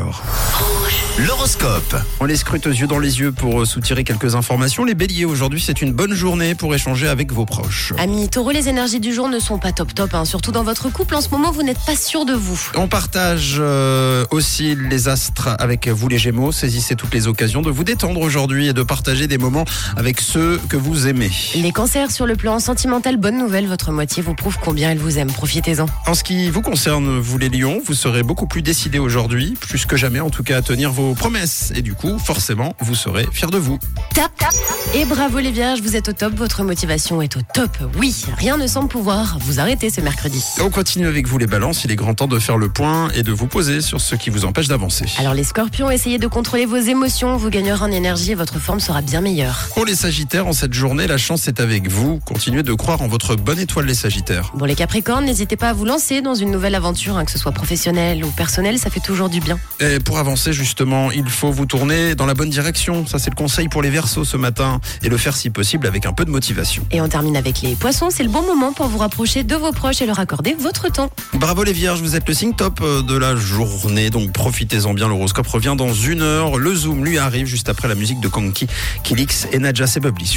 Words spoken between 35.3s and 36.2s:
les vierges, vous êtes au